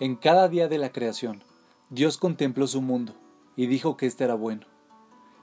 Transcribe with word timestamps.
En 0.00 0.16
cada 0.16 0.48
día 0.48 0.66
de 0.66 0.78
la 0.78 0.92
creación, 0.92 1.44
Dios 1.90 2.16
contempló 2.16 2.66
su 2.66 2.80
mundo 2.80 3.12
y 3.54 3.66
dijo 3.66 3.98
que 3.98 4.06
éste 4.06 4.24
era 4.24 4.34
bueno. 4.34 4.66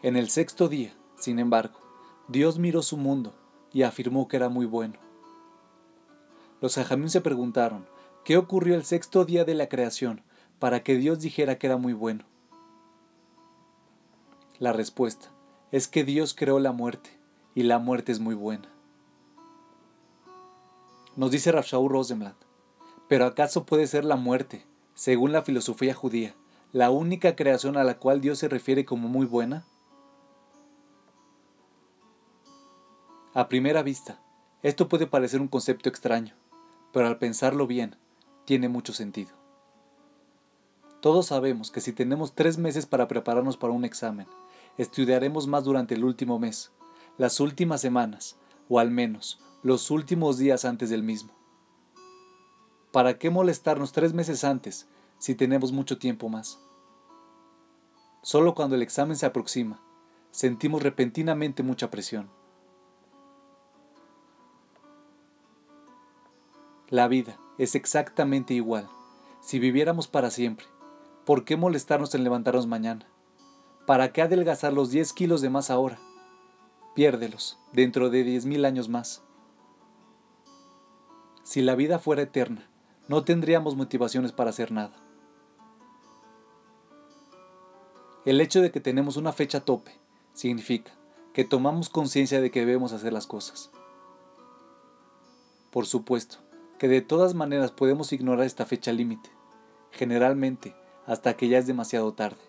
En 0.00 0.16
el 0.16 0.30
sexto 0.30 0.68
día, 0.68 0.94
sin 1.16 1.40
embargo, 1.40 1.80
Dios 2.28 2.60
miró 2.60 2.80
su 2.82 2.96
mundo 2.96 3.34
y 3.72 3.82
afirmó 3.82 4.28
que 4.28 4.36
era 4.36 4.48
muy 4.48 4.64
bueno. 4.64 4.94
Los 6.60 6.76
jajamín 6.76 7.10
se 7.10 7.20
preguntaron, 7.20 7.84
¿qué 8.24 8.36
ocurrió 8.36 8.76
el 8.76 8.84
sexto 8.84 9.24
día 9.24 9.44
de 9.44 9.54
la 9.54 9.68
creación 9.68 10.22
para 10.60 10.84
que 10.84 10.94
Dios 10.98 11.18
dijera 11.18 11.58
que 11.58 11.66
era 11.66 11.76
muy 11.76 11.92
bueno? 11.92 12.24
La 14.60 14.72
respuesta 14.72 15.30
es 15.72 15.88
que 15.88 16.04
Dios 16.04 16.32
creó 16.32 16.60
la 16.60 16.70
muerte 16.70 17.10
y 17.56 17.64
la 17.64 17.80
muerte 17.80 18.12
es 18.12 18.20
muy 18.20 18.36
buena. 18.36 18.68
Nos 21.16 21.32
dice 21.32 21.50
Rafshaw 21.50 21.88
Rosenblatt, 21.88 22.36
pero 23.08 23.26
¿acaso 23.26 23.64
puede 23.64 23.86
ser 23.86 24.04
la 24.04 24.16
muerte, 24.16 24.64
según 24.94 25.32
la 25.32 25.42
filosofía 25.42 25.94
judía, 25.94 26.34
la 26.72 26.90
única 26.90 27.36
creación 27.36 27.76
a 27.76 27.84
la 27.84 27.98
cual 27.98 28.20
Dios 28.20 28.38
se 28.38 28.48
refiere 28.48 28.84
como 28.84 29.08
muy 29.08 29.26
buena? 29.26 29.64
A 33.34 33.48
primera 33.48 33.82
vista, 33.82 34.20
esto 34.62 34.88
puede 34.88 35.06
parecer 35.06 35.40
un 35.40 35.48
concepto 35.48 35.88
extraño, 35.88 36.34
pero 36.92 37.06
al 37.06 37.18
pensarlo 37.18 37.66
bien, 37.66 37.96
tiene 38.44 38.68
mucho 38.68 38.92
sentido. 38.92 39.32
Todos 41.00 41.26
sabemos 41.26 41.70
que 41.70 41.80
si 41.80 41.92
tenemos 41.92 42.34
tres 42.34 42.56
meses 42.56 42.86
para 42.86 43.08
prepararnos 43.08 43.56
para 43.56 43.72
un 43.72 43.84
examen, 43.84 44.26
estudiaremos 44.78 45.46
más 45.46 45.64
durante 45.64 45.94
el 45.94 46.04
último 46.04 46.38
mes, 46.38 46.72
las 47.18 47.40
últimas 47.40 47.80
semanas, 47.80 48.36
o 48.68 48.78
al 48.78 48.90
menos 48.90 49.38
los 49.62 49.90
últimos 49.90 50.38
días 50.38 50.64
antes 50.64 50.88
del 50.90 51.02
mismo. 51.02 51.43
¿Para 52.94 53.18
qué 53.18 53.28
molestarnos 53.28 53.90
tres 53.90 54.14
meses 54.14 54.44
antes 54.44 54.86
si 55.18 55.34
tenemos 55.34 55.72
mucho 55.72 55.98
tiempo 55.98 56.28
más? 56.28 56.60
Solo 58.22 58.54
cuando 58.54 58.76
el 58.76 58.82
examen 58.82 59.16
se 59.16 59.26
aproxima, 59.26 59.82
sentimos 60.30 60.80
repentinamente 60.80 61.64
mucha 61.64 61.90
presión. 61.90 62.30
La 66.88 67.08
vida 67.08 67.36
es 67.58 67.74
exactamente 67.74 68.54
igual. 68.54 68.88
Si 69.40 69.58
viviéramos 69.58 70.06
para 70.06 70.30
siempre, 70.30 70.66
¿por 71.26 71.44
qué 71.44 71.56
molestarnos 71.56 72.14
en 72.14 72.22
levantarnos 72.22 72.68
mañana? 72.68 73.08
¿Para 73.88 74.12
qué 74.12 74.22
adelgazar 74.22 74.72
los 74.72 74.90
10 74.90 75.12
kilos 75.14 75.40
de 75.40 75.50
más 75.50 75.68
ahora? 75.68 75.98
Piérdelos 76.94 77.58
dentro 77.72 78.08
de 78.08 78.24
10.000 78.24 78.64
años 78.64 78.88
más. 78.88 79.24
Si 81.42 81.60
la 81.60 81.74
vida 81.74 81.98
fuera 81.98 82.22
eterna, 82.22 82.70
no 83.08 83.24
tendríamos 83.24 83.76
motivaciones 83.76 84.32
para 84.32 84.50
hacer 84.50 84.72
nada. 84.72 84.94
El 88.24 88.40
hecho 88.40 88.62
de 88.62 88.70
que 88.70 88.80
tenemos 88.80 89.16
una 89.16 89.32
fecha 89.32 89.60
tope 89.60 89.92
significa 90.32 90.92
que 91.34 91.44
tomamos 91.44 91.90
conciencia 91.90 92.40
de 92.40 92.50
que 92.50 92.60
debemos 92.60 92.92
hacer 92.92 93.12
las 93.12 93.26
cosas. 93.26 93.70
Por 95.70 95.84
supuesto, 95.86 96.38
que 96.78 96.88
de 96.88 97.02
todas 97.02 97.34
maneras 97.34 97.70
podemos 97.70 98.12
ignorar 98.12 98.46
esta 98.46 98.64
fecha 98.64 98.92
límite, 98.92 99.30
generalmente 99.90 100.74
hasta 101.06 101.36
que 101.36 101.48
ya 101.48 101.58
es 101.58 101.66
demasiado 101.66 102.14
tarde. 102.14 102.40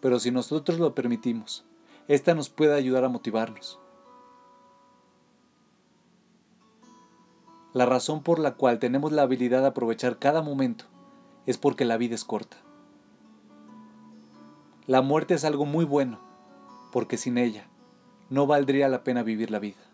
Pero 0.00 0.20
si 0.20 0.30
nosotros 0.30 0.78
lo 0.78 0.94
permitimos, 0.94 1.64
esta 2.06 2.34
nos 2.34 2.50
puede 2.50 2.74
ayudar 2.74 3.04
a 3.04 3.08
motivarnos. 3.08 3.80
La 7.72 7.86
razón 7.86 8.22
por 8.22 8.38
la 8.38 8.54
cual 8.54 8.78
tenemos 8.78 9.12
la 9.12 9.22
habilidad 9.22 9.62
de 9.62 9.68
aprovechar 9.68 10.18
cada 10.18 10.42
momento 10.42 10.84
es 11.46 11.58
porque 11.58 11.84
la 11.84 11.96
vida 11.96 12.14
es 12.14 12.24
corta. 12.24 12.56
La 14.86 15.00
muerte 15.00 15.34
es 15.34 15.44
algo 15.44 15.64
muy 15.64 15.84
bueno, 15.84 16.18
porque 16.90 17.16
sin 17.16 17.38
ella 17.38 17.66
no 18.28 18.46
valdría 18.46 18.88
la 18.88 19.04
pena 19.04 19.22
vivir 19.22 19.50
la 19.50 19.58
vida. 19.58 19.91